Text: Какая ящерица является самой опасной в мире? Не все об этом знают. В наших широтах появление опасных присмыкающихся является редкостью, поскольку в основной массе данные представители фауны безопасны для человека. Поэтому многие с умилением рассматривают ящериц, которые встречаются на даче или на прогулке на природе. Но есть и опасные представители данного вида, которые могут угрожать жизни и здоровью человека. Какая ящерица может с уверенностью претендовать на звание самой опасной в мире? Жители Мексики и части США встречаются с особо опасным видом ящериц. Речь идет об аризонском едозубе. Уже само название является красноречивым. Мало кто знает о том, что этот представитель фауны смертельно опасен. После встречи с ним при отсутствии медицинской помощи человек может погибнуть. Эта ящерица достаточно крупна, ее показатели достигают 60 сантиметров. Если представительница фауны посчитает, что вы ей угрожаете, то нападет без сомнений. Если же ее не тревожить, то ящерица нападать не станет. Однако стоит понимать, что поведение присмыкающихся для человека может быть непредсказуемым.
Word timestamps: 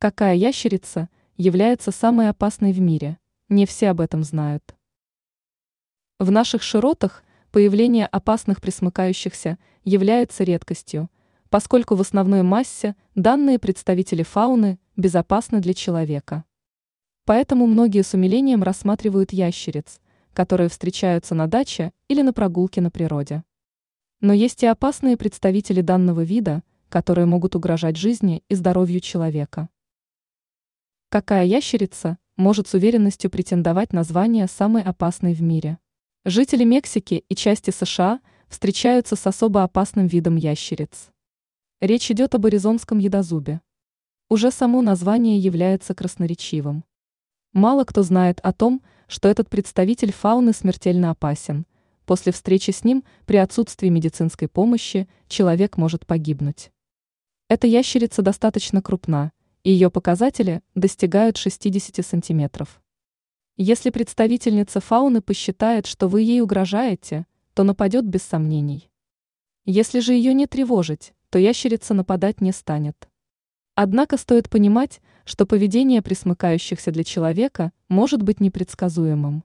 Какая 0.00 0.36
ящерица 0.36 1.08
является 1.36 1.90
самой 1.90 2.28
опасной 2.28 2.70
в 2.70 2.78
мире? 2.80 3.18
Не 3.48 3.66
все 3.66 3.88
об 3.88 4.00
этом 4.00 4.22
знают. 4.22 4.76
В 6.20 6.30
наших 6.30 6.62
широтах 6.62 7.24
появление 7.50 8.06
опасных 8.06 8.60
присмыкающихся 8.60 9.58
является 9.82 10.44
редкостью, 10.44 11.10
поскольку 11.50 11.96
в 11.96 12.00
основной 12.00 12.42
массе 12.42 12.94
данные 13.16 13.58
представители 13.58 14.22
фауны 14.22 14.78
безопасны 14.96 15.58
для 15.58 15.74
человека. 15.74 16.44
Поэтому 17.24 17.66
многие 17.66 18.04
с 18.04 18.14
умилением 18.14 18.62
рассматривают 18.62 19.32
ящериц, 19.32 20.00
которые 20.32 20.68
встречаются 20.68 21.34
на 21.34 21.48
даче 21.48 21.92
или 22.06 22.22
на 22.22 22.32
прогулке 22.32 22.80
на 22.80 22.92
природе. 22.92 23.42
Но 24.20 24.32
есть 24.32 24.62
и 24.62 24.66
опасные 24.66 25.16
представители 25.16 25.80
данного 25.80 26.20
вида, 26.20 26.62
которые 26.88 27.26
могут 27.26 27.56
угрожать 27.56 27.96
жизни 27.96 28.44
и 28.48 28.54
здоровью 28.54 29.00
человека. 29.00 29.68
Какая 31.10 31.46
ящерица 31.46 32.18
может 32.36 32.68
с 32.68 32.74
уверенностью 32.74 33.30
претендовать 33.30 33.94
на 33.94 34.04
звание 34.04 34.46
самой 34.46 34.82
опасной 34.82 35.32
в 35.32 35.40
мире? 35.40 35.78
Жители 36.26 36.64
Мексики 36.64 37.24
и 37.30 37.34
части 37.34 37.70
США 37.70 38.20
встречаются 38.46 39.16
с 39.16 39.26
особо 39.26 39.62
опасным 39.62 40.06
видом 40.06 40.36
ящериц. 40.36 41.08
Речь 41.80 42.10
идет 42.10 42.34
об 42.34 42.44
аризонском 42.44 42.98
едозубе. 42.98 43.62
Уже 44.28 44.50
само 44.50 44.82
название 44.82 45.38
является 45.38 45.94
красноречивым. 45.94 46.84
Мало 47.54 47.84
кто 47.84 48.02
знает 48.02 48.38
о 48.40 48.52
том, 48.52 48.82
что 49.06 49.30
этот 49.30 49.48
представитель 49.48 50.12
фауны 50.12 50.52
смертельно 50.52 51.08
опасен. 51.08 51.64
После 52.04 52.32
встречи 52.32 52.70
с 52.70 52.84
ним 52.84 53.02
при 53.24 53.38
отсутствии 53.38 53.88
медицинской 53.88 54.46
помощи 54.46 55.08
человек 55.26 55.78
может 55.78 56.04
погибнуть. 56.06 56.70
Эта 57.48 57.66
ящерица 57.66 58.20
достаточно 58.20 58.82
крупна, 58.82 59.32
ее 59.64 59.90
показатели 59.90 60.62
достигают 60.74 61.36
60 61.36 62.04
сантиметров. 62.04 62.80
Если 63.56 63.90
представительница 63.90 64.80
фауны 64.80 65.20
посчитает, 65.20 65.86
что 65.86 66.08
вы 66.08 66.22
ей 66.22 66.40
угрожаете, 66.40 67.26
то 67.54 67.64
нападет 67.64 68.04
без 68.06 68.22
сомнений. 68.22 68.88
Если 69.64 70.00
же 70.00 70.12
ее 70.12 70.32
не 70.32 70.46
тревожить, 70.46 71.12
то 71.30 71.38
ящерица 71.38 71.92
нападать 71.92 72.40
не 72.40 72.52
станет. 72.52 73.08
Однако 73.74 74.16
стоит 74.16 74.48
понимать, 74.48 75.00
что 75.24 75.44
поведение 75.44 76.02
присмыкающихся 76.02 76.90
для 76.90 77.04
человека 77.04 77.72
может 77.88 78.22
быть 78.22 78.40
непредсказуемым. 78.40 79.44